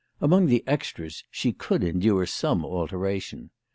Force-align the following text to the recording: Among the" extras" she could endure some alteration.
Among 0.19 0.47
the" 0.47 0.63
extras" 0.77 1.25
she 1.29 1.51
could 1.53 1.83
endure 1.83 2.25
some 2.25 2.65
alteration. 2.65 3.51